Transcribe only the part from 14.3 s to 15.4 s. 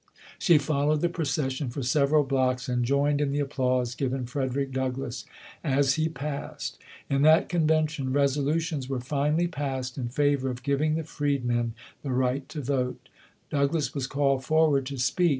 forward to speak.